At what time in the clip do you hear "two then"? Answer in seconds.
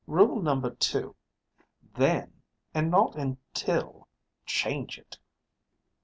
0.71-2.41